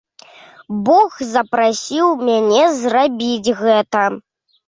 Бог 0.87 1.11
запрасіў 1.33 2.07
мяне 2.29 2.63
зрабіць 2.79 3.53
гэта. 3.61 4.03